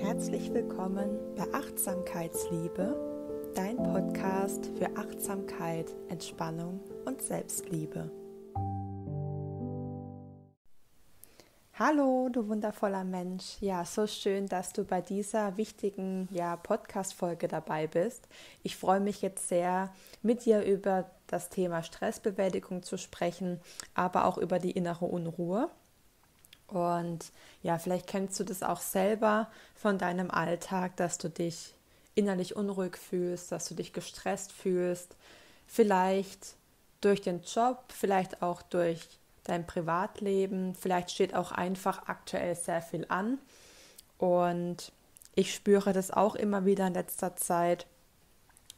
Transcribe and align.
Herzlich 0.00 0.54
willkommen 0.54 1.18
bei 1.34 1.42
Achtsamkeitsliebe, 1.52 3.50
dein 3.56 3.76
Podcast 3.78 4.70
für 4.78 4.96
Achtsamkeit, 4.96 5.92
Entspannung 6.08 6.80
und 7.04 7.20
Selbstliebe. 7.20 8.08
Hallo, 11.74 12.28
du 12.30 12.46
wundervoller 12.46 13.02
Mensch. 13.02 13.56
Ja, 13.60 13.84
so 13.84 14.06
schön, 14.06 14.46
dass 14.46 14.72
du 14.72 14.84
bei 14.84 15.00
dieser 15.00 15.56
wichtigen 15.56 16.28
ja, 16.30 16.54
Podcast-Folge 16.54 17.48
dabei 17.48 17.88
bist. 17.88 18.28
Ich 18.62 18.76
freue 18.76 19.00
mich 19.00 19.20
jetzt 19.20 19.48
sehr, 19.48 19.92
mit 20.22 20.44
dir 20.44 20.62
über 20.62 21.10
das 21.26 21.48
Thema 21.48 21.82
Stressbewältigung 21.82 22.84
zu 22.84 22.98
sprechen, 22.98 23.60
aber 23.94 24.26
auch 24.26 24.38
über 24.38 24.60
die 24.60 24.70
innere 24.70 25.06
Unruhe. 25.06 25.68
Und 26.68 27.32
ja, 27.62 27.78
vielleicht 27.78 28.06
kennst 28.06 28.38
du 28.38 28.44
das 28.44 28.62
auch 28.62 28.80
selber 28.80 29.48
von 29.74 29.98
deinem 29.98 30.30
Alltag, 30.30 30.96
dass 30.96 31.18
du 31.18 31.30
dich 31.30 31.74
innerlich 32.14 32.56
unruhig 32.56 32.96
fühlst, 32.96 33.52
dass 33.52 33.68
du 33.68 33.74
dich 33.74 33.92
gestresst 33.92 34.52
fühlst. 34.52 35.16
Vielleicht 35.66 36.56
durch 37.00 37.20
den 37.20 37.42
Job, 37.42 37.84
vielleicht 37.88 38.42
auch 38.42 38.62
durch 38.62 39.08
dein 39.44 39.66
Privatleben. 39.66 40.74
Vielleicht 40.74 41.10
steht 41.10 41.34
auch 41.34 41.52
einfach 41.52 42.06
aktuell 42.08 42.54
sehr 42.54 42.82
viel 42.82 43.06
an. 43.08 43.38
Und 44.18 44.92
ich 45.34 45.54
spüre 45.54 45.92
das 45.92 46.10
auch 46.10 46.34
immer 46.34 46.64
wieder 46.64 46.86
in 46.86 46.94
letzter 46.94 47.36
Zeit 47.36 47.86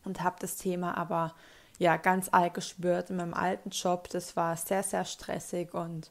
und 0.04 0.22
habe 0.22 0.36
das 0.40 0.56
Thema 0.56 0.96
aber 0.96 1.34
ja 1.78 1.96
ganz 1.96 2.28
alt 2.30 2.54
gespürt 2.54 3.10
in 3.10 3.16
meinem 3.16 3.34
alten 3.34 3.70
Job. 3.70 4.08
Das 4.10 4.36
war 4.36 4.56
sehr, 4.56 4.82
sehr 4.82 5.04
stressig 5.04 5.72
und 5.74 6.10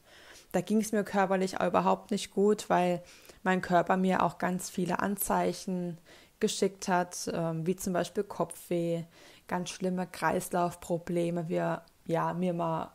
da 0.52 0.62
ging 0.62 0.82
es 0.82 0.92
mir 0.92 1.04
körperlich 1.04 1.60
auch 1.60 1.68
überhaupt 1.68 2.12
nicht 2.12 2.32
gut, 2.32 2.70
weil 2.70 3.04
mein 3.44 3.62
Körper 3.62 3.98
mir 3.98 4.24
auch 4.24 4.38
ganz 4.38 4.70
viele 4.70 5.00
Anzeichen 5.00 5.98
geschickt 6.40 6.88
hat, 6.88 7.30
ähm, 7.34 7.66
wie 7.66 7.76
zum 7.76 7.94
Beispiel 7.94 8.24
Kopfweh, 8.24 9.04
ganz 9.48 9.70
schlimme 9.70 10.08
Kreislaufprobleme, 10.08 11.50
wir 11.50 11.84
ja 12.06 12.34
mir 12.34 12.54
mal 12.54 12.92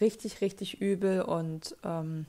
richtig, 0.00 0.40
richtig 0.40 0.80
übel 0.80 1.22
und 1.22 1.76
ähm, 1.84 2.26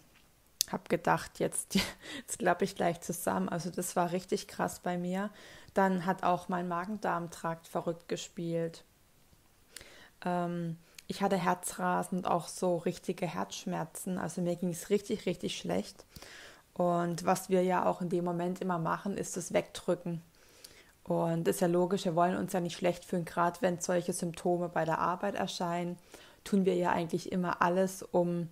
habe 0.72 0.84
gedacht, 0.90 1.40
jetzt, 1.40 1.76
jetzt 2.18 2.40
klappe 2.40 2.66
ich 2.66 2.76
gleich 2.76 3.02
zusammen. 3.02 3.50
Also 3.50 3.70
das 3.70 3.96
war 3.96 4.12
richtig 4.12 4.48
krass 4.48 4.80
bei 4.80 4.98
mir. 4.98 5.30
Dann 5.74 6.06
hat 6.06 6.24
auch 6.24 6.50
mein 6.50 6.68
Magen-Darm-Trakt 6.68 7.68
verrückt 7.68 8.08
gespielt. 8.08 8.84
Ähm, 10.24 10.78
ich 11.08 11.22
hatte 11.22 11.38
Herzrasen 11.38 12.20
und 12.20 12.28
auch 12.28 12.48
so 12.48 12.78
richtige 12.78 13.28
Herzschmerzen. 13.28 14.18
Also 14.18 14.42
mir 14.42 14.56
ging 14.56 14.70
es 14.70 14.90
richtig, 14.90 15.26
richtig 15.26 15.58
schlecht. 15.58 16.06
Und 16.74 17.26
was 17.26 17.50
wir 17.50 17.64
ja 17.64 17.86
auch 17.86 18.02
in 18.02 18.10
dem 18.10 18.26
Moment 18.26 18.62
immer 18.62 18.80
machen, 18.80 19.18
ist 19.18 19.38
das 19.38 19.54
Wegdrücken. 19.54 20.22
Und 21.04 21.48
ist 21.48 21.62
ja 21.62 21.68
logisch, 21.68 22.06
wir 22.06 22.16
wollen 22.16 22.36
uns 22.36 22.54
ja 22.54 22.60
nicht 22.60 22.76
schlecht 22.76 23.06
fühlen, 23.06 23.26
gerade 23.26 23.62
wenn 23.62 23.80
solche 23.80 24.12
Symptome 24.12 24.70
bei 24.70 24.86
der 24.86 25.00
Arbeit 25.00 25.36
erscheinen 25.36 25.98
tun 26.46 26.64
wir 26.64 26.76
ja 26.76 26.92
eigentlich 26.92 27.32
immer 27.34 27.62
alles, 27.62 28.02
um 28.02 28.48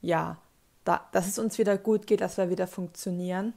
ja, 0.00 0.38
da, 0.84 1.06
dass 1.12 1.28
es 1.28 1.38
uns 1.38 1.58
wieder 1.58 1.78
gut 1.78 2.08
geht, 2.08 2.20
dass 2.20 2.38
wir 2.38 2.50
wieder 2.50 2.66
funktionieren. 2.66 3.52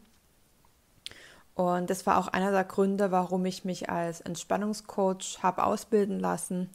Und 1.55 1.89
das 1.89 2.05
war 2.05 2.17
auch 2.17 2.27
einer 2.27 2.51
der 2.51 2.63
Gründe, 2.63 3.11
warum 3.11 3.45
ich 3.45 3.65
mich 3.65 3.89
als 3.89 4.21
Entspannungscoach 4.21 5.39
habe 5.41 5.63
ausbilden 5.63 6.19
lassen. 6.19 6.69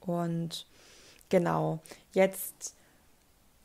Und 0.00 0.66
genau, 1.32 1.80
jetzt 2.12 2.76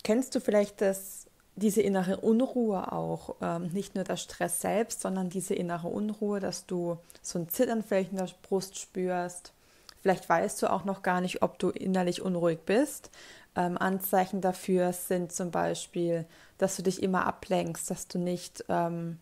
kennst 0.04 0.34
du 0.34 0.40
vielleicht 0.40 0.82
das, 0.82 1.28
diese 1.56 1.82
innere 1.82 2.18
Unruhe 2.18 2.92
auch. 2.92 3.36
Ähm, 3.42 3.68
nicht 3.68 3.94
nur 3.94 4.04
der 4.04 4.18
Stress 4.18 4.62
selbst, 4.62 5.02
sondern 5.02 5.30
diese 5.30 5.54
innere 5.54 5.88
Unruhe, 5.88 6.40
dass 6.40 6.66
du 6.66 6.98
so 7.22 7.38
ein 7.38 7.50
Zittern 7.50 7.84
vielleicht 7.84 8.12
in 8.12 8.18
der 8.18 8.30
Brust 8.42 8.80
spürst 8.80 9.54
Vielleicht 10.08 10.30
weißt 10.30 10.62
du 10.62 10.72
auch 10.72 10.86
noch 10.86 11.02
gar 11.02 11.20
nicht, 11.20 11.42
ob 11.42 11.60
du 11.60 11.70
innerlich 11.70 12.22
unruhig 12.22 12.60
bist. 12.66 13.12
Ähm, 13.58 13.78
Anzeichen 13.78 14.40
dafür 14.40 14.94
sind 14.94 15.34
zum 15.34 15.52
Beispiel, 15.52 16.26
dass 16.58 16.78
du 16.78 16.84
dich 16.84 17.04
immer 17.04 17.26
ablenkst, 17.26 17.90
dass 17.90 18.08
du 18.08 18.18
nicht 18.18 18.64
ähm, 18.70 19.20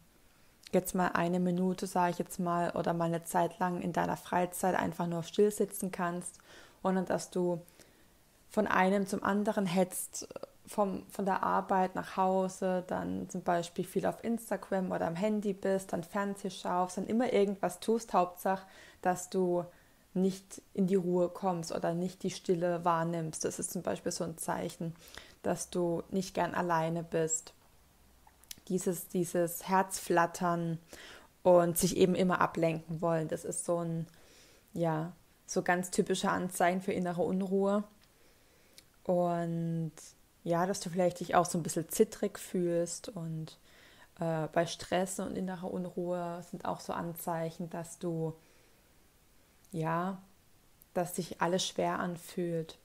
jetzt 0.74 0.94
mal 0.94 1.08
eine 1.08 1.40
Minute, 1.40 1.88
sage 1.88 2.12
ich 2.12 2.20
jetzt 2.20 2.40
mal, 2.40 2.70
oder 2.72 2.94
mal 2.94 3.06
eine 3.06 3.24
Zeit 3.24 3.58
lang 3.58 3.82
in 3.82 3.94
deiner 3.94 4.16
Freizeit 4.16 4.76
einfach 4.76 5.08
nur 5.08 5.24
still 5.24 5.50
sitzen 5.50 5.92
kannst, 5.92 6.38
sondern 6.84 7.06
dass 7.06 7.32
du 7.32 7.62
von 8.50 8.68
einem 8.68 9.08
zum 9.08 9.24
anderen 9.24 9.66
hetzt, 9.66 10.28
vom, 10.68 11.04
von 11.10 11.26
der 11.26 11.44
Arbeit 11.44 11.96
nach 11.96 12.18
Hause, 12.18 12.84
dann 12.88 13.30
zum 13.30 13.44
Beispiel 13.44 13.86
viel 13.86 14.06
auf 14.06 14.24
Instagram 14.24 14.92
oder 14.92 15.08
am 15.08 15.16
Handy 15.16 15.54
bist, 15.54 15.94
dann 15.94 16.04
Fernseh 16.04 16.50
schaust, 16.50 16.98
dann 16.98 17.08
immer 17.08 17.32
irgendwas 17.32 17.80
tust, 17.80 18.14
Hauptsache, 18.14 18.66
dass 19.02 19.30
du 19.30 19.66
nicht 20.14 20.62
in 20.74 20.88
die 20.88 20.96
Ruhe 20.96 21.30
kommst 21.30 21.72
oder 21.74 21.94
nicht 21.94 22.24
die 22.24 22.32
Stille 22.32 22.84
wahrnimmst. 22.86 23.44
Das 23.46 23.60
ist 23.60 23.72
zum 23.72 23.82
Beispiel 23.82 24.12
so 24.12 24.24
ein 24.24 24.38
Zeichen, 24.38 24.96
dass 25.44 25.70
du 25.70 26.04
nicht 26.10 26.34
gern 26.34 26.56
alleine 26.56 27.04
bist. 27.04 27.54
Dieses, 28.70 29.08
dieses 29.10 29.68
Herzflattern 29.68 30.80
und 31.44 31.78
sich 31.78 31.98
eben 31.98 32.16
immer 32.16 32.42
ablenken 32.42 33.02
wollen, 33.02 33.28
das 33.28 33.46
ist 33.46 33.66
so 33.66 33.78
ein, 33.78 34.08
ja, 34.74 35.12
so 35.46 35.62
ganz 35.62 35.92
typische 35.92 36.32
Anzeichen 36.32 36.82
für 36.82 36.94
innere 36.94 37.22
Unruhe. 37.22 37.84
Und 39.06 39.94
ja, 40.44 40.66
dass 40.66 40.80
du 40.80 40.90
vielleicht 40.90 41.20
dich 41.20 41.36
auch 41.36 41.46
so 41.46 41.58
ein 41.58 41.64
bisschen 41.64 41.90
zittrig 41.90 42.40
fühlst 42.40 43.10
und 43.10 43.58
äh, 44.20 44.48
bei 44.52 44.66
Stress 44.66 45.20
und 45.20 45.36
innerer 45.36 45.72
Unruhe 45.72 46.44
sind 46.50 46.66
auch 46.66 46.80
so 46.80 46.94
Anzeichen, 46.94 47.70
dass 47.70 48.00
du 48.00 48.34
ja, 49.72 50.22
dass 50.94 51.16
sich 51.16 51.42
alles 51.42 51.68
schwer 51.68 52.00
anfühlt, 52.00 52.78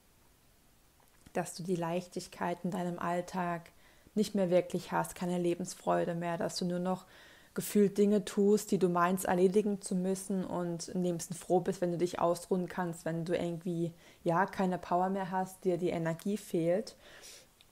dass 1.32 1.54
du 1.54 1.62
die 1.62 1.76
Leichtigkeit 1.76 2.58
in 2.64 2.70
deinem 2.70 2.98
Alltag 2.98 3.70
nicht 4.14 4.34
mehr 4.34 4.50
wirklich 4.50 4.90
hast, 4.90 5.14
keine 5.14 5.38
Lebensfreude 5.38 6.14
mehr, 6.14 6.36
dass 6.36 6.56
du 6.56 6.64
nur 6.64 6.80
noch 6.80 7.06
gefühlt 7.54 7.98
Dinge 7.98 8.24
tust, 8.24 8.70
die 8.70 8.78
du 8.78 8.88
meinst 8.88 9.24
erledigen 9.24 9.80
zu 9.82 9.94
müssen 9.94 10.44
und 10.44 10.88
im 10.88 11.02
liebsten 11.02 11.34
froh 11.34 11.60
bist, 11.60 11.80
wenn 11.80 11.90
du 11.90 11.98
dich 11.98 12.20
ausruhen 12.20 12.68
kannst, 12.68 13.04
wenn 13.04 13.24
du 13.24 13.36
irgendwie 13.36 13.92
ja 14.22 14.46
keine 14.46 14.78
Power 14.78 15.10
mehr 15.10 15.30
hast, 15.30 15.64
dir 15.64 15.76
die 15.76 15.90
Energie 15.90 16.36
fehlt. 16.36 16.96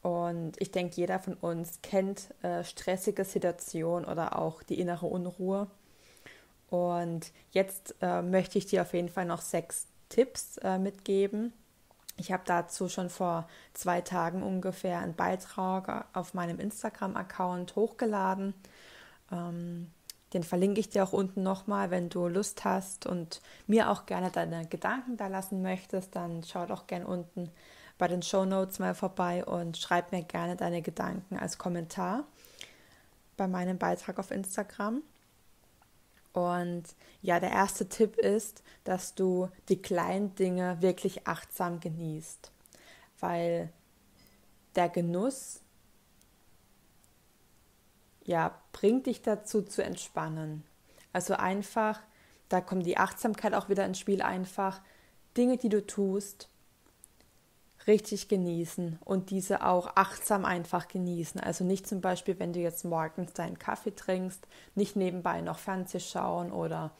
Und 0.03 0.53
ich 0.59 0.71
denke, 0.71 0.97
jeder 0.97 1.19
von 1.19 1.35
uns 1.35 1.81
kennt 1.83 2.35
äh, 2.43 2.65
stressige 2.65 3.25
Situationen 3.25 4.09
oder 4.09 4.39
auch 4.39 4.63
die 4.63 4.81
innere 4.81 5.07
Unruhe. 5.07 5.69
Und 6.71 7.33
jetzt 7.51 7.95
äh, 8.01 8.23
möchte 8.23 8.59
ich 8.59 8.67
dir 8.67 8.83
auf 8.83 8.95
jeden 8.95 9.09
Fall 9.09 9.25
noch 9.25 9.41
sechs 9.41 9.87
Tipps 10.09 10.59
äh, 10.59 10.79
mitgeben. 10.79 11.53
Ich 12.17 12.33
habe 12.33 12.43
dazu 12.47 12.89
schon 12.89 13.11
vor 13.11 13.49
zwei 13.75 14.01
Tagen 14.01 14.43
ungefähr 14.43 14.99
einen 14.99 15.15
Beitrag 15.15 16.09
auf 16.13 16.35
meinem 16.35 16.59
Instagram-Account 16.59 17.77
hochgeladen. 17.77 18.55
Ähm, 19.31 19.91
den 20.33 20.43
verlinke 20.43 20.81
ich 20.81 20.91
dir 20.91 21.05
auch 21.05 21.13
unten 21.13 21.43
nochmal, 21.43 21.91
wenn 21.91 22.11
du 22.11 22.29
Lust 22.29 22.65
hast 22.65 23.07
und 23.07 23.41
mir 23.67 23.91
auch 23.91 24.05
gerne 24.05 24.31
deine 24.31 24.67
Gedanken 24.67 25.17
da 25.17 25.27
lassen 25.29 25.63
möchtest, 25.63 26.15
dann 26.15 26.43
schau 26.45 26.67
doch 26.67 26.87
gerne 26.87 27.07
unten 27.07 27.51
bei 27.97 28.09
den 28.09 28.23
Show 28.23 28.45
Notes 28.45 28.79
mal 28.79 28.95
vorbei 28.95 29.45
und 29.45 29.77
schreib 29.77 30.13
mir 30.13 30.23
gerne 30.23 30.57
deine 30.57 30.83
Gedanken 30.83 31.39
als 31.39 31.59
Kommentar 31.59 32.25
bei 33.37 33.49
meinem 33.49 33.79
Beitrag 33.79 34.19
auf 34.19 34.31
Instagram. 34.31 35.03
Und 36.33 36.85
ja, 37.23 37.41
der 37.41 37.51
erste 37.51 37.89
Tipp 37.89 38.17
ist, 38.17 38.63
dass 38.85 39.15
du 39.15 39.49
die 39.69 39.81
kleinen 39.81 40.35
Dinge 40.35 40.81
wirklich 40.81 41.27
achtsam 41.27 41.81
genießt, 41.81 42.53
weil 43.19 43.73
der 44.77 44.89
Genuss 44.89 45.61
ja 48.29 48.55
bringt 48.73 49.07
dich 49.07 49.23
dazu 49.23 49.63
zu 49.63 49.83
entspannen. 49.83 50.63
Also 51.13 51.35
einfach, 51.35 52.01
da 52.49 52.61
kommt 52.61 52.87
die 52.87 52.99
Achtsamkeit 52.99 53.55
auch 53.55 53.69
wieder 53.69 53.85
ins 53.87 53.99
Spiel, 53.99 54.23
einfach 54.23 54.81
Dinge, 55.37 55.57
die 55.57 55.71
du 55.71 55.85
tust, 55.85 56.49
richtig 57.87 58.29
genießen 58.29 58.99
und 59.03 59.31
diese 59.31 59.65
auch 59.65 59.97
achtsam 59.97 60.45
einfach 60.45 60.89
genießen. 60.89 61.41
Also 61.41 61.65
nicht 61.65 61.87
zum 61.87 62.03
Beispiel, 62.03 62.39
wenn 62.39 62.53
du 62.53 62.61
jetzt 62.61 62.85
morgens 62.85 63.33
deinen 63.33 63.59
Kaffee 63.59 63.95
trinkst, 63.95 64.47
nicht 64.75 64.95
nebenbei 64.95 65.41
noch 65.41 65.59
Fernseh 65.59 65.99
schauen 65.99 66.53
oder, 66.53 66.93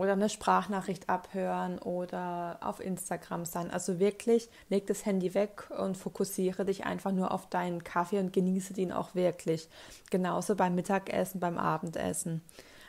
oder 0.00 0.12
eine 0.12 0.30
Sprachnachricht 0.30 1.10
abhören 1.10 1.78
oder 1.78 2.56
auf 2.62 2.80
Instagram 2.80 3.44
sein. 3.44 3.70
Also 3.70 3.98
wirklich, 3.98 4.48
leg 4.70 4.86
das 4.86 5.04
Handy 5.04 5.34
weg 5.34 5.70
und 5.76 5.94
fokussiere 5.94 6.64
dich 6.64 6.86
einfach 6.86 7.12
nur 7.12 7.32
auf 7.32 7.50
deinen 7.50 7.84
Kaffee 7.84 8.18
und 8.18 8.32
genieße 8.32 8.72
den 8.72 8.92
auch 8.92 9.14
wirklich. 9.14 9.68
Genauso 10.08 10.56
beim 10.56 10.74
Mittagessen, 10.74 11.38
beim 11.38 11.58
Abendessen. 11.58 12.40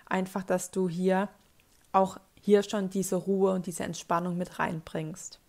Einfach, 0.06 0.44
dass 0.44 0.72
du 0.72 0.88
hier 0.88 1.28
auch 1.92 2.18
hier 2.40 2.64
schon 2.64 2.90
diese 2.90 3.18
Ruhe 3.18 3.52
und 3.52 3.66
diese 3.66 3.84
Entspannung 3.84 4.38
mit 4.38 4.58
reinbringst. 4.58 5.42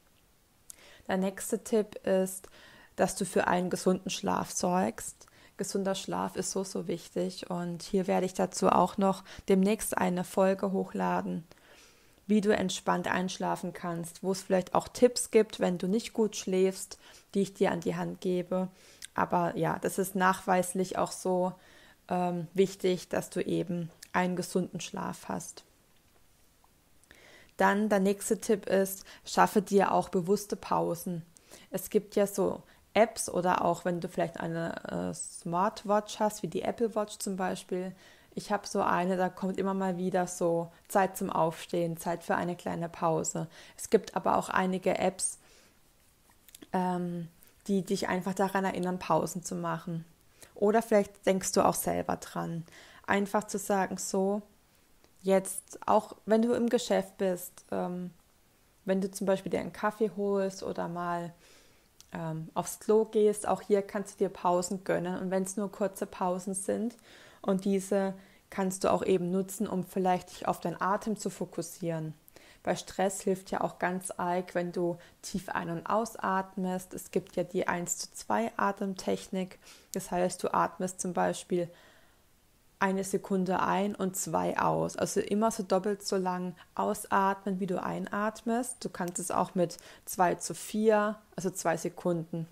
Der 1.06 1.17
nächste 1.17 1.62
Tipp 1.62 1.94
ist, 2.05 2.49
dass 2.97 3.15
du 3.15 3.25
für 3.25 3.47
einen 3.47 3.70
gesunden 3.70 4.11
Schlaf 4.11 4.50
sorgst. 4.50 5.29
Gesunder 5.62 5.94
Schlaf 5.94 6.35
ist 6.35 6.50
so, 6.50 6.64
so 6.64 6.88
wichtig. 6.88 7.49
Und 7.49 7.85
hier 7.85 8.09
werde 8.09 8.26
ich 8.26 8.35
dazu 8.35 8.69
auch 8.69 8.99
noch 8.99 9.23
demnächst 9.49 9.97
eine 9.97 10.25
Folge 10.25 10.73
hochladen, 10.73 11.44
wie 12.26 12.41
du 12.41 12.55
entspannt 12.55 13.06
einschlafen 13.06 13.73
kannst, 13.73 14.25
wo 14.25 14.32
es 14.32 14.43
vielleicht 14.43 14.75
auch 14.75 14.88
Tipps 14.88 15.31
gibt, 15.31 15.61
wenn 15.61 15.79
du 15.79 15.87
nicht 15.87 16.12
gut 16.14 16.35
schläfst, 16.35 16.99
die 17.35 17.43
ich 17.43 17.55
dir 17.55 17.70
an 17.70 17.79
die 17.79 17.94
Hand 17.94 18.20
gebe. 18.20 18.69
Aber 19.14 19.56
ja, 19.56 19.79
das 19.79 19.99
ist 19.99 20.17
nachweislich 20.17 20.99
auch 20.99 21.12
so 21.12 21.53
ähm, 22.08 22.49
wichtig, 22.55 23.08
dass 23.08 23.31
du 23.31 23.41
eben 23.41 23.88
einen 24.12 24.35
gesunden 24.35 24.81
Schlaf 24.81 25.29
hast. 25.29 25.62
Dann 27.56 27.88
der 27.88 28.00
nächste 28.00 28.41
Tipp 28.41 28.67
ist, 28.67 29.05
schaffe 29.25 29.62
dir 29.62 29.93
auch 29.93 30.08
bewusste 30.08 30.56
Pausen. 30.56 31.23
Es 31.70 31.88
gibt 31.88 32.17
ja 32.17 32.26
so 32.26 32.65
Apps 32.94 33.29
oder 33.29 33.65
auch 33.65 33.85
wenn 33.85 34.00
du 34.00 34.09
vielleicht 34.09 34.39
eine 34.41 35.11
äh, 35.11 35.15
Smartwatch 35.15 36.21
hast, 36.21 36.43
wie 36.43 36.49
die 36.49 36.62
Apple 36.62 36.94
Watch 36.94 37.19
zum 37.19 37.37
Beispiel. 37.37 37.94
Ich 38.35 38.50
habe 38.50 38.67
so 38.67 38.83
eine, 38.83 39.17
da 39.17 39.29
kommt 39.29 39.59
immer 39.59 39.75
mal 39.75 39.99
wieder 39.99 40.27
so 40.27 40.71
Zeit 40.89 41.17
zum 41.17 41.31
Aufstehen, 41.31 41.97
Zeit 41.97 42.25
für 42.25 42.35
eine 42.35 42.56
kleine 42.56 42.89
Pause. 42.89 43.49
Es 43.77 43.91
gibt 43.91 44.17
aber 44.17 44.37
auch 44.37 44.49
einige 44.49 44.99
Apps, 44.99 45.39
ähm, 46.73 47.29
die 47.67 47.83
dich 47.83 48.09
einfach 48.09 48.35
daran 48.35 48.65
erinnern, 48.65 48.99
Pausen 48.99 49.43
zu 49.43 49.55
machen. 49.55 50.05
Oder 50.55 50.83
vielleicht 50.83 51.27
denkst 51.27 51.53
du 51.53 51.65
auch 51.65 51.75
selber 51.75 52.17
dran. 52.17 52.65
Einfach 53.06 53.44
zu 53.44 53.59
sagen, 53.59 53.99
so, 53.99 54.43
jetzt, 55.21 55.79
auch 55.87 56.17
wenn 56.25 56.43
du 56.43 56.53
im 56.55 56.69
Geschäft 56.69 57.19
bist, 57.19 57.65
ähm, 57.71 58.11
wenn 58.85 59.00
du 59.00 59.11
zum 59.11 59.27
Beispiel 59.27 59.50
dir 59.50 59.61
einen 59.61 59.73
Kaffee 59.73 60.11
holst 60.17 60.62
oder 60.62 60.89
mal 60.89 61.33
ähm, 62.12 62.49
aufs 62.55 62.81
Klo 62.81 63.05
gehst, 63.05 63.47
auch 63.49 63.62
hier 63.62 63.82
kannst 63.82 64.14
du 64.14 64.25
dir 64.25 64.29
Pausen 64.29 64.85
gönnen. 64.85 65.19
Und 65.20 65.31
wenn 65.31 65.43
es 65.43 65.56
nur 65.56 65.70
kurze 65.70 66.06
Pausen 66.06 66.55
sind 66.55 66.97
und 67.41 67.64
diese 67.64 68.14
kannst 68.50 68.85
du 68.85 68.93
auch 68.93 69.05
eben 69.05 69.31
nutzen, 69.31 69.67
um 69.67 69.82
vielleicht 69.82 70.31
dich 70.31 70.47
auf 70.47 70.61
deinen 70.61 70.81
Atem 70.81 71.17
zu 71.17 71.31
fokussieren. 71.31 72.14
Bei 72.62 72.76
Stress 72.76 73.23
hilft 73.23 73.50
ja 73.50 73.61
auch 73.61 73.79
ganz 73.79 74.12
arg, 74.12 74.55
wenn 74.55 74.70
du 74.70 74.99
tief 75.20 75.49
ein- 75.49 75.70
und 75.70 75.87
ausatmest. 75.87 76.94
Es 76.94 77.11
gibt 77.11 77.35
ja 77.35 77.43
die 77.43 77.67
1 77.67 77.99
zu 77.99 78.12
2 78.12 78.53
Atemtechnik. 78.56 79.58
Das 79.94 80.11
heißt, 80.11 80.43
du 80.43 80.55
atmest 80.55 81.00
zum 81.00 81.12
Beispiel 81.12 81.69
eine 82.82 83.05
Sekunde 83.05 83.61
ein 83.61 83.94
und 83.94 84.17
zwei 84.17 84.58
aus. 84.58 84.96
Also 84.96 85.20
immer 85.20 85.52
so 85.52 85.62
doppelt 85.62 86.02
so 86.02 86.17
lang 86.17 86.56
ausatmen, 86.75 87.61
wie 87.61 87.69
du 87.69 87.81
einatmest. 87.81 88.84
Du 88.84 88.88
kannst 88.88 89.20
es 89.20 89.31
auch 89.31 89.55
mit 89.55 89.79
2 90.06 90.34
zu 90.34 90.52
4, 90.52 91.17
also 91.37 91.50
zwei 91.50 91.76
Sekunden 91.76 92.49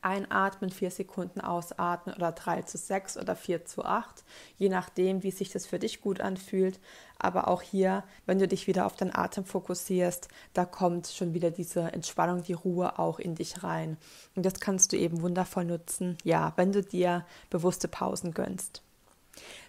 einatmen, 0.00 0.70
vier 0.70 0.90
Sekunden 0.90 1.40
ausatmen 1.40 2.14
oder 2.14 2.32
3 2.32 2.62
zu 2.62 2.78
6 2.78 3.16
oder 3.16 3.34
4 3.34 3.64
zu 3.64 3.84
8, 3.84 4.24
je 4.56 4.68
nachdem, 4.68 5.22
wie 5.22 5.30
sich 5.30 5.50
das 5.50 5.66
für 5.66 5.78
dich 5.78 6.00
gut 6.00 6.20
anfühlt. 6.20 6.78
Aber 7.18 7.48
auch 7.48 7.62
hier, 7.62 8.04
wenn 8.26 8.38
du 8.38 8.46
dich 8.46 8.66
wieder 8.66 8.86
auf 8.86 8.94
den 8.94 9.14
Atem 9.14 9.44
fokussierst, 9.44 10.28
da 10.52 10.64
kommt 10.64 11.08
schon 11.08 11.34
wieder 11.34 11.50
diese 11.50 11.80
Entspannung, 11.92 12.42
die 12.42 12.52
Ruhe 12.52 12.98
auch 12.98 13.18
in 13.18 13.34
dich 13.34 13.62
rein. 13.64 13.96
Und 14.36 14.46
das 14.46 14.60
kannst 14.60 14.92
du 14.92 14.96
eben 14.96 15.20
wundervoll 15.20 15.64
nutzen, 15.64 16.16
ja, 16.22 16.52
wenn 16.56 16.72
du 16.72 16.82
dir 16.82 17.24
bewusste 17.50 17.88
Pausen 17.88 18.32
gönnst. 18.32 18.82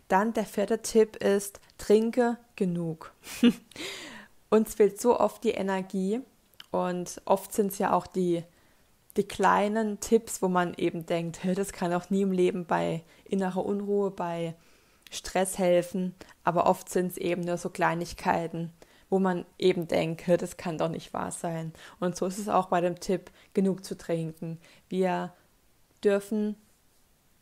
Dann 0.10 0.34
der 0.34 0.46
vierte 0.46 0.82
Tipp 0.82 1.16
ist, 1.24 1.62
trinke 1.78 2.38
genug. 2.58 3.14
Uns 4.50 4.76
fehlt 4.76 5.00
so 5.00 5.18
oft 5.18 5.44
die 5.44 5.52
Energie 5.52 6.20
und 6.72 7.22
oft 7.26 7.54
sind 7.54 7.72
es 7.72 7.78
ja 7.80 7.94
auch 7.94 8.08
die 8.08 8.44
die 9.18 9.28
kleinen 9.28 10.00
Tipps, 10.00 10.42
wo 10.42 10.48
man 10.48 10.74
eben 10.76 11.06
denkt, 11.06 11.40
das 11.56 11.74
kann 11.74 11.94
auch 11.94 12.10
nie 12.10 12.22
im 12.22 12.32
Leben 12.32 12.66
bei 12.66 13.04
innerer 13.26 13.66
Unruhe, 13.66 14.12
bei 14.12 14.56
Stress 15.12 15.58
helfen, 15.58 16.16
aber 16.44 16.68
oft 16.68 16.90
sind 16.90 17.12
es 17.12 17.18
eben 17.18 17.42
nur 17.42 17.58
so 17.58 17.70
Kleinigkeiten, 17.70 18.72
wo 19.10 19.20
man 19.20 19.46
eben 19.58 19.88
denkt, 19.88 20.24
das 20.42 20.56
kann 20.56 20.78
doch 20.78 20.90
nicht 20.90 21.14
wahr 21.14 21.32
sein. 21.32 21.74
Und 22.00 22.16
so 22.16 22.28
ist 22.28 22.38
es 22.38 22.48
auch 22.48 22.68
bei 22.68 22.80
dem 22.80 23.00
Tipp, 23.00 23.32
genug 23.54 23.84
zu 23.84 23.98
trinken. 23.98 24.60
Wir 24.88 25.34
dürfen 26.04 26.56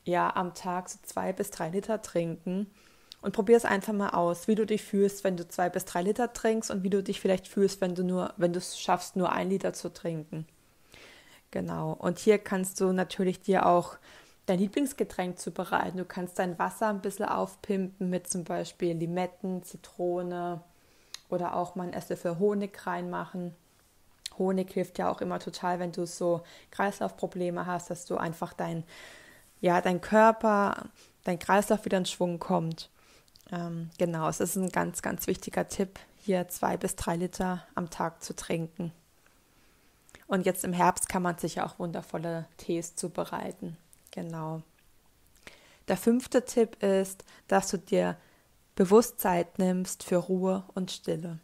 ja 0.07 0.35
am 0.35 0.53
Tag 0.53 0.89
so 0.89 0.99
zwei 1.03 1.33
bis 1.33 1.51
drei 1.51 1.69
Liter 1.69 2.01
trinken 2.01 2.67
und 3.21 3.33
probier 3.33 3.57
es 3.57 3.65
einfach 3.65 3.93
mal 3.93 4.11
aus, 4.11 4.47
wie 4.47 4.55
du 4.55 4.65
dich 4.65 4.83
fühlst, 4.83 5.23
wenn 5.23 5.37
du 5.37 5.47
zwei 5.47 5.69
bis 5.69 5.85
drei 5.85 6.01
Liter 6.01 6.33
trinkst 6.33 6.71
und 6.71 6.83
wie 6.83 6.89
du 6.89 7.03
dich 7.03 7.19
vielleicht 7.19 7.47
fühlst, 7.47 7.81
wenn 7.81 7.95
du 7.95 8.03
nur, 8.03 8.33
wenn 8.37 8.53
du 8.53 8.59
es 8.59 8.79
schaffst, 8.79 9.15
nur 9.15 9.31
ein 9.31 9.49
Liter 9.49 9.73
zu 9.73 9.93
trinken. 9.93 10.47
Genau. 11.51 11.93
Und 11.93 12.19
hier 12.19 12.37
kannst 12.37 12.79
du 12.81 12.91
natürlich 12.91 13.39
dir 13.39 13.65
auch 13.65 13.97
dein 14.45 14.59
Lieblingsgetränk 14.59 15.39
zubereiten. 15.39 15.97
Du 15.97 16.05
kannst 16.05 16.39
dein 16.39 16.57
Wasser 16.59 16.87
ein 16.87 17.01
bisschen 17.01 17.25
aufpimpen 17.25 18.09
mit 18.09 18.27
zum 18.27 18.43
Beispiel 18.43 18.95
Limetten, 18.95 19.63
Zitrone 19.63 20.61
oder 21.29 21.55
auch 21.55 21.75
mal 21.75 21.83
einen 21.83 21.93
Esslöffel 21.93 22.39
Honig 22.39 22.85
reinmachen. 22.85 23.55
Honig 24.37 24.71
hilft 24.71 24.99
ja 24.99 25.09
auch 25.09 25.21
immer 25.21 25.39
total, 25.39 25.79
wenn 25.79 25.91
du 25.91 26.05
so 26.05 26.41
Kreislaufprobleme 26.71 27.65
hast, 27.65 27.89
dass 27.89 28.05
du 28.05 28.17
einfach 28.17 28.53
dein, 28.53 28.83
ja, 29.61 29.81
dein 29.81 30.01
Körper, 30.01 30.89
dein 31.23 31.39
Kreislauf 31.39 31.85
wieder 31.85 31.97
in 31.97 32.05
Schwung 32.05 32.39
kommt. 32.39 32.89
Ähm, 33.51 33.89
genau, 33.97 34.27
es 34.27 34.39
ist 34.39 34.55
ein 34.55 34.69
ganz, 34.69 35.01
ganz 35.01 35.27
wichtiger 35.27 35.67
Tipp, 35.67 35.99
hier 36.17 36.47
zwei 36.49 36.77
bis 36.77 36.95
drei 36.95 37.15
Liter 37.15 37.65
am 37.75 37.89
Tag 37.89 38.23
zu 38.23 38.35
trinken. 38.35 38.91
Und 40.27 40.45
jetzt 40.45 40.65
im 40.65 40.73
Herbst 40.73 41.07
kann 41.07 41.23
man 41.23 41.37
sich 41.37 41.61
auch 41.61 41.79
wundervolle 41.79 42.47
Tees 42.57 42.95
zubereiten. 42.95 43.77
Genau. 44.11 44.61
Der 45.87 45.95
fünfte 45.95 46.43
Tipp 46.43 46.83
ist, 46.83 47.23
dass 47.47 47.69
du 47.69 47.77
dir 47.77 48.17
bewusst 48.75 49.21
Zeit 49.21 49.57
nimmst 49.57 50.03
für 50.03 50.17
Ruhe 50.17 50.63
und 50.75 50.91
Stille. 50.91 51.39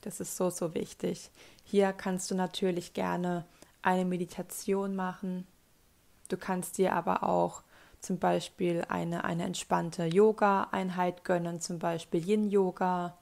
Das 0.00 0.18
ist 0.18 0.36
so, 0.36 0.50
so 0.50 0.74
wichtig. 0.74 1.30
Hier 1.64 1.92
kannst 1.92 2.30
du 2.30 2.34
natürlich 2.34 2.94
gerne 2.94 3.44
eine 3.82 4.04
Meditation 4.04 4.96
machen. 4.96 5.46
Du 6.32 6.38
kannst 6.38 6.78
dir 6.78 6.94
aber 6.94 7.24
auch 7.24 7.62
zum 8.00 8.18
Beispiel 8.18 8.84
eine, 8.88 9.24
eine 9.24 9.44
entspannte 9.44 10.06
Yoga-Einheit 10.06 11.24
gönnen, 11.24 11.60
zum 11.60 11.78
Beispiel 11.78 12.26
Yin-Yoga. 12.26 13.16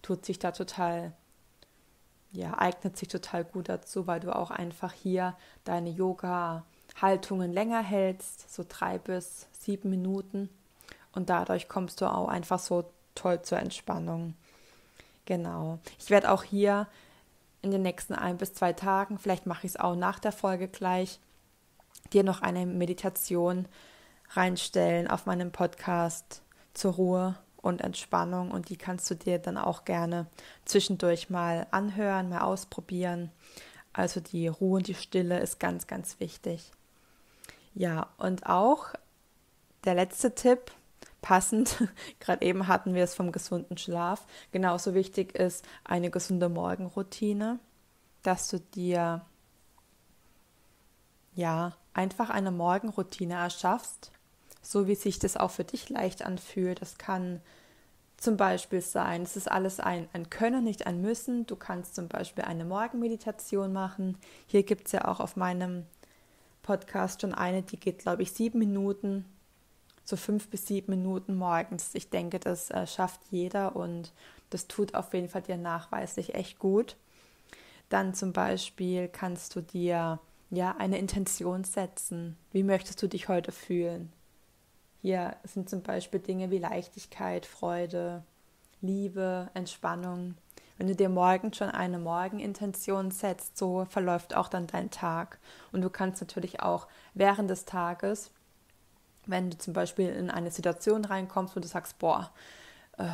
Tut 0.00 0.24
sich 0.24 0.38
da 0.38 0.50
total 0.50 1.12
ja, 2.34 2.58
eignet 2.58 2.96
sich 2.96 3.08
total 3.08 3.44
gut 3.44 3.68
dazu, 3.68 4.06
weil 4.06 4.20
du 4.20 4.34
auch 4.34 4.50
einfach 4.50 4.92
hier 4.92 5.36
deine 5.64 5.90
Yoga-Haltungen 5.90 7.52
länger 7.52 7.82
hältst, 7.82 8.52
so 8.52 8.64
drei 8.68 8.98
bis 8.98 9.46
sieben 9.52 9.90
Minuten. 9.90 10.48
Und 11.12 11.30
dadurch 11.30 11.68
kommst 11.68 12.00
du 12.00 12.06
auch 12.06 12.28
einfach 12.28 12.58
so 12.58 12.90
toll 13.14 13.42
zur 13.42 13.58
Entspannung. 13.58 14.34
Genau. 15.26 15.78
Ich 15.98 16.10
werde 16.10 16.30
auch 16.30 16.42
hier 16.42 16.88
in 17.62 17.70
den 17.70 17.82
nächsten 17.82 18.14
ein 18.14 18.36
bis 18.36 18.52
zwei 18.52 18.72
Tagen, 18.72 19.18
vielleicht 19.18 19.46
mache 19.46 19.66
ich 19.66 19.74
es 19.74 19.80
auch 19.80 19.94
nach 19.94 20.18
der 20.18 20.32
Folge 20.32 20.68
gleich, 20.68 21.20
dir 22.12 22.24
noch 22.24 22.42
eine 22.42 22.66
Meditation 22.66 23.66
reinstellen 24.30 25.08
auf 25.08 25.26
meinem 25.26 25.52
Podcast 25.52 26.42
zur 26.72 26.94
Ruhe 26.94 27.38
und 27.56 27.80
Entspannung 27.80 28.50
und 28.50 28.68
die 28.68 28.76
kannst 28.76 29.10
du 29.10 29.14
dir 29.14 29.38
dann 29.38 29.56
auch 29.56 29.84
gerne 29.84 30.26
zwischendurch 30.64 31.30
mal 31.30 31.66
anhören, 31.70 32.28
mal 32.28 32.42
ausprobieren. 32.42 33.30
Also 33.92 34.20
die 34.20 34.48
Ruhe 34.48 34.78
und 34.78 34.88
die 34.88 34.94
Stille 34.94 35.38
ist 35.40 35.60
ganz, 35.60 35.86
ganz 35.86 36.20
wichtig. 36.20 36.70
Ja, 37.74 38.08
und 38.18 38.46
auch 38.46 38.88
der 39.84 39.94
letzte 39.94 40.34
Tipp, 40.34 40.72
passend, 41.22 41.88
gerade 42.20 42.44
eben 42.44 42.68
hatten 42.68 42.94
wir 42.94 43.02
es 43.02 43.14
vom 43.14 43.32
gesunden 43.32 43.78
Schlaf, 43.78 44.26
genauso 44.52 44.94
wichtig 44.94 45.34
ist 45.34 45.64
eine 45.84 46.10
gesunde 46.10 46.48
Morgenroutine, 46.48 47.58
dass 48.22 48.48
du 48.48 48.58
dir 48.60 49.24
ja 51.34 51.76
einfach 51.94 52.30
eine 52.30 52.50
Morgenroutine 52.50 53.34
erschaffst, 53.34 54.10
so 54.62 54.86
wie 54.86 54.94
sich 54.94 55.18
das 55.18 55.36
auch 55.36 55.50
für 55.50 55.64
dich 55.64 55.88
leicht 55.88 56.24
anfühlt. 56.24 56.82
Das 56.82 56.98
kann 56.98 57.40
zum 58.16 58.36
Beispiel 58.36 58.80
sein, 58.80 59.22
es 59.22 59.36
ist 59.36 59.50
alles 59.50 59.80
ein, 59.80 60.08
ein 60.12 60.30
Können, 60.30 60.64
nicht 60.64 60.86
ein 60.86 61.00
Müssen. 61.00 61.46
Du 61.46 61.56
kannst 61.56 61.94
zum 61.94 62.08
Beispiel 62.08 62.44
eine 62.44 62.64
Morgenmeditation 62.64 63.72
machen. 63.72 64.16
Hier 64.46 64.62
gibt 64.62 64.86
es 64.86 64.92
ja 64.92 65.06
auch 65.06 65.20
auf 65.20 65.36
meinem 65.36 65.84
Podcast 66.62 67.20
schon 67.20 67.34
eine, 67.34 67.62
die 67.62 67.78
geht, 67.78 67.98
glaube 67.98 68.22
ich, 68.22 68.32
sieben 68.32 68.58
Minuten, 68.58 69.26
so 70.04 70.16
fünf 70.16 70.48
bis 70.48 70.66
sieben 70.66 70.92
Minuten 70.92 71.34
morgens. 71.34 71.94
Ich 71.94 72.10
denke, 72.10 72.38
das 72.40 72.70
äh, 72.70 72.86
schafft 72.86 73.20
jeder 73.30 73.76
und 73.76 74.12
das 74.50 74.66
tut 74.66 74.94
auf 74.94 75.12
jeden 75.12 75.28
Fall 75.28 75.42
dir 75.42 75.56
nachweislich 75.56 76.34
echt 76.34 76.58
gut. 76.58 76.96
Dann 77.90 78.14
zum 78.14 78.32
Beispiel 78.32 79.08
kannst 79.08 79.54
du 79.54 79.60
dir 79.60 80.18
ja 80.50 80.76
eine 80.78 80.98
Intention 80.98 81.64
setzen. 81.64 82.36
Wie 82.52 82.62
möchtest 82.62 83.02
du 83.02 83.08
dich 83.08 83.28
heute 83.28 83.52
fühlen? 83.52 84.12
Hier 85.02 85.36
sind 85.44 85.68
zum 85.68 85.82
Beispiel 85.82 86.20
Dinge 86.20 86.50
wie 86.50 86.58
Leichtigkeit, 86.58 87.44
Freude, 87.46 88.22
Liebe, 88.80 89.50
Entspannung. 89.54 90.36
Wenn 90.78 90.88
du 90.88 90.96
dir 90.96 91.08
morgen 91.08 91.52
schon 91.52 91.70
eine 91.70 91.98
Morgenintention 91.98 93.10
setzt, 93.10 93.58
so 93.58 93.84
verläuft 93.88 94.34
auch 94.34 94.48
dann 94.48 94.66
dein 94.66 94.90
Tag. 94.90 95.38
Und 95.72 95.82
du 95.82 95.90
kannst 95.90 96.20
natürlich 96.20 96.60
auch 96.60 96.88
während 97.14 97.50
des 97.50 97.64
Tages 97.64 98.30
wenn 99.26 99.50
du 99.50 99.58
zum 99.58 99.72
Beispiel 99.72 100.08
in 100.08 100.30
eine 100.30 100.50
Situation 100.50 101.04
reinkommst, 101.04 101.56
wo 101.56 101.60
du 101.60 101.68
sagst, 101.68 101.98
boah, 101.98 102.30
äh, 102.98 103.04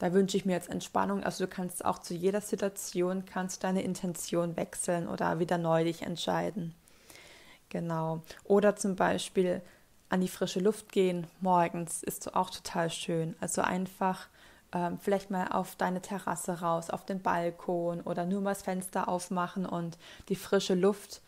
da 0.00 0.14
wünsche 0.14 0.36
ich 0.36 0.46
mir 0.46 0.54
jetzt 0.54 0.70
Entspannung. 0.70 1.22
Also 1.22 1.44
du 1.44 1.50
kannst 1.50 1.84
auch 1.84 1.98
zu 1.98 2.14
jeder 2.14 2.40
Situation 2.40 3.26
kannst 3.26 3.62
deine 3.62 3.82
Intention 3.82 4.56
wechseln 4.56 5.06
oder 5.06 5.38
wieder 5.38 5.58
neu 5.58 5.84
dich 5.84 6.02
entscheiden. 6.02 6.74
Genau. 7.68 8.22
Oder 8.44 8.76
zum 8.76 8.96
Beispiel 8.96 9.60
an 10.08 10.22
die 10.22 10.28
frische 10.28 10.58
Luft 10.58 10.90
gehen 10.90 11.26
morgens 11.40 12.02
ist 12.02 12.34
auch 12.34 12.48
total 12.48 12.90
schön. 12.90 13.36
Also 13.40 13.60
einfach 13.60 14.28
ähm, 14.72 14.98
vielleicht 14.98 15.30
mal 15.30 15.48
auf 15.48 15.76
deine 15.76 16.00
Terrasse 16.00 16.60
raus, 16.60 16.88
auf 16.88 17.04
den 17.04 17.20
Balkon 17.20 18.00
oder 18.00 18.24
nur 18.24 18.40
mal 18.40 18.52
das 18.52 18.62
Fenster 18.62 19.06
aufmachen 19.06 19.66
und 19.66 19.98
die 20.30 20.36
frische 20.36 20.74
Luft 20.74 21.20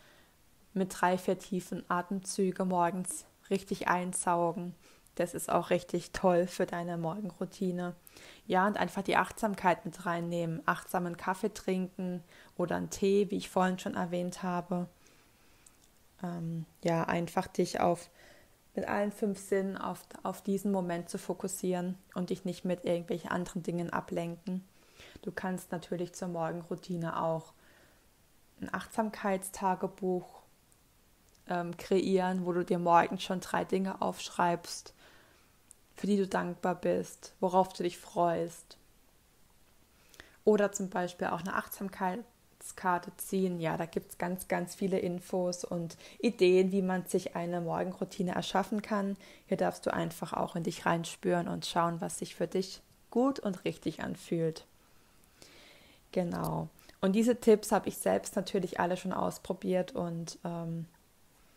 mit 0.73 0.99
drei, 0.99 1.19
vier 1.19 1.37
tiefen 1.37 1.83
Atemzüge 1.89 2.65
morgens 2.65 3.25
richtig 3.51 3.87
einsaugen. 3.87 4.73
Das 5.15 5.33
ist 5.33 5.51
auch 5.51 5.69
richtig 5.69 6.11
toll 6.11 6.47
für 6.47 6.65
deine 6.65 6.97
Morgenroutine. 6.97 7.95
Ja, 8.47 8.65
und 8.65 8.77
einfach 8.77 9.03
die 9.03 9.15
Achtsamkeit 9.15 9.85
mit 9.85 10.05
reinnehmen. 10.05 10.61
Achtsamen 10.65 11.17
Kaffee 11.17 11.53
trinken 11.53 12.23
oder 12.57 12.77
einen 12.77 12.89
Tee, 12.89 13.29
wie 13.29 13.37
ich 13.37 13.49
vorhin 13.49 13.77
schon 13.77 13.95
erwähnt 13.95 14.41
habe. 14.41 14.87
Ähm, 16.23 16.65
ja, 16.83 17.03
einfach 17.03 17.47
dich 17.47 17.79
auf 17.79 18.09
mit 18.75 18.87
allen 18.87 19.11
fünf 19.11 19.37
Sinnen 19.39 19.77
auf, 19.77 20.01
auf 20.23 20.41
diesen 20.41 20.71
Moment 20.71 21.09
zu 21.09 21.19
fokussieren 21.19 21.97
und 22.15 22.31
dich 22.31 22.43
nicht 22.43 22.65
mit 22.65 22.85
irgendwelchen 22.85 23.29
anderen 23.29 23.61
Dingen 23.61 23.91
ablenken. 23.91 24.63
Du 25.21 25.31
kannst 25.31 25.71
natürlich 25.71 26.13
zur 26.13 26.29
Morgenroutine 26.29 27.21
auch 27.21 27.53
ein 28.61 28.73
Achtsamkeitstagebuch 28.73 30.41
ähm, 31.49 31.77
kreieren, 31.77 32.45
wo 32.45 32.53
du 32.53 32.63
dir 32.63 32.79
morgens 32.79 33.23
schon 33.23 33.41
drei 33.41 33.63
Dinge 33.63 34.01
aufschreibst, 34.01 34.93
für 35.95 36.07
die 36.07 36.17
du 36.17 36.27
dankbar 36.27 36.75
bist, 36.75 37.33
worauf 37.39 37.73
du 37.73 37.83
dich 37.83 37.97
freust. 37.97 38.77
Oder 40.45 40.71
zum 40.71 40.89
Beispiel 40.89 41.27
auch 41.27 41.39
eine 41.41 41.55
Achtsamkeitskarte 41.55 43.15
ziehen. 43.17 43.59
Ja, 43.59 43.77
da 43.77 43.85
gibt 43.85 44.11
es 44.11 44.17
ganz, 44.17 44.47
ganz 44.47 44.75
viele 44.75 44.99
Infos 44.99 45.63
und 45.63 45.97
Ideen, 46.19 46.71
wie 46.71 46.81
man 46.81 47.05
sich 47.05 47.35
eine 47.35 47.61
Morgenroutine 47.61 48.33
erschaffen 48.33 48.81
kann. 48.81 49.15
Hier 49.47 49.57
darfst 49.57 49.85
du 49.85 49.93
einfach 49.93 50.33
auch 50.33 50.55
in 50.55 50.63
dich 50.63 50.85
reinspüren 50.85 51.47
und 51.47 51.65
schauen, 51.65 52.01
was 52.01 52.19
sich 52.19 52.35
für 52.35 52.47
dich 52.47 52.81
gut 53.09 53.39
und 53.39 53.63
richtig 53.63 54.01
anfühlt. 54.01 54.65
Genau. 56.11 56.67
Und 56.99 57.13
diese 57.13 57.39
Tipps 57.39 57.71
habe 57.71 57.89
ich 57.89 57.97
selbst 57.97 58.35
natürlich 58.35 58.79
alle 58.79 58.97
schon 58.97 59.13
ausprobiert 59.13 59.93
und 59.93 60.39
ähm, 60.45 60.85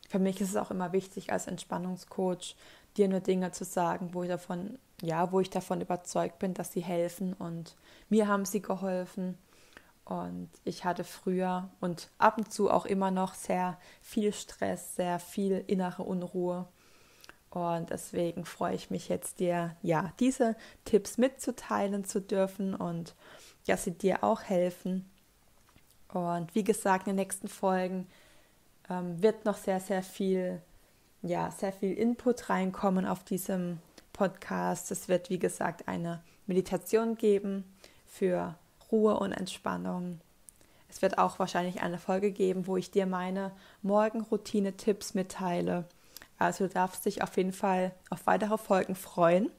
für 0.09 0.19
mich 0.19 0.40
ist 0.40 0.50
es 0.50 0.57
auch 0.57 0.71
immer 0.71 0.93
wichtig, 0.93 1.33
als 1.33 1.47
Entspannungscoach 1.47 2.55
dir 2.97 3.09
nur 3.09 3.21
Dinge 3.21 3.53
zu 3.53 3.65
sagen, 3.65 4.11
wo 4.12 4.23
ich 4.23 4.29
davon, 4.29 4.79
ja, 5.03 5.33
wo 5.33 5.41
ich 5.41 5.50
davon 5.50 5.81
überzeugt 5.81 6.38
bin, 6.38 6.55
dass 6.55 6.73
sie 6.73 6.81
helfen 6.83 7.33
und 7.35 7.76
mir 8.09 8.29
haben 8.29 8.45
sie 8.45 8.62
geholfen. 8.62 9.38
Und 10.05 10.50
ich 10.65 10.85
hatte 10.85 11.03
früher 11.03 11.69
und 11.81 12.11
ab 12.19 12.38
und 12.38 12.53
zu 12.53 12.71
auch 12.71 12.87
immer 12.87 13.11
noch 13.11 13.35
sehr 13.35 13.76
viel 14.00 14.33
Stress, 14.33 14.95
sehr 14.95 15.19
viel 15.19 15.65
innere 15.67 16.05
Unruhe. 16.05 16.69
Und 17.50 17.91
deswegen 17.91 18.45
freue 18.45 18.75
ich 18.75 18.91
mich 18.91 19.09
jetzt 19.09 19.41
dir, 19.41 19.75
ja, 19.83 20.12
diese 20.21 20.57
Tipps 20.85 21.19
mitzuteilen 21.19 22.05
zu 22.05 22.21
dürfen 22.21 22.75
und 22.75 23.15
dass 23.67 23.85
sie 23.85 23.93
dir 23.93 24.23
auch 24.23 24.43
helfen. 24.43 25.11
Und 26.12 26.55
wie 26.55 26.65
gesagt, 26.65 27.07
in 27.07 27.12
den 27.12 27.25
nächsten 27.25 27.49
Folgen 27.49 28.07
ähm, 28.88 29.21
wird 29.23 29.45
noch 29.45 29.57
sehr, 29.57 29.81
sehr 29.81 30.03
viel, 30.03 30.61
ja, 31.23 31.50
sehr 31.50 31.73
viel 31.73 31.92
Input 31.92 32.49
reinkommen 32.49 33.06
auf 33.06 33.25
diesem 33.25 33.78
Podcast. 34.12 34.90
Es 34.90 35.08
wird, 35.08 35.30
wie 35.30 35.38
gesagt, 35.38 35.88
eine 35.88 36.23
Meditation 36.46 37.16
geben 37.16 37.64
für 38.06 38.54
Ruhe 38.90 39.18
und 39.18 39.32
Entspannung. 39.32 40.20
Es 40.88 41.02
wird 41.02 41.18
auch 41.18 41.38
wahrscheinlich 41.38 41.82
eine 41.82 41.99
Folge 41.99 42.30
geben, 42.30 42.66
wo 42.66 42.76
ich 42.76 42.90
dir 42.90 43.06
meine 43.06 43.52
Morgenroutine-Tipps 43.82 45.14
mitteile. 45.14 45.85
Also 46.38 46.66
du 46.66 46.73
darfst 46.73 47.04
dich 47.06 47.23
auf 47.23 47.37
jeden 47.37 47.52
Fall 47.52 47.92
auf 48.11 48.26
weitere 48.26 48.58
Folgen 48.58 48.94
freuen. 48.94 49.50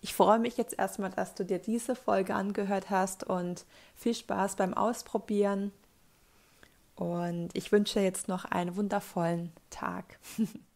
Ich 0.00 0.14
freue 0.14 0.38
mich 0.38 0.56
jetzt 0.56 0.78
erstmal, 0.78 1.10
dass 1.10 1.34
du 1.34 1.44
dir 1.44 1.58
diese 1.58 1.94
Folge 1.94 2.34
angehört 2.34 2.88
hast 2.90 3.24
und 3.24 3.64
viel 3.94 4.14
Spaß 4.14 4.56
beim 4.56 4.74
Ausprobieren 4.74 5.72
und 7.00 7.48
ich 7.54 7.72
wünsche 7.72 7.98
jetzt 8.00 8.28
noch 8.28 8.44
einen 8.44 8.76
wundervollen 8.76 9.52
Tag. 9.70 10.18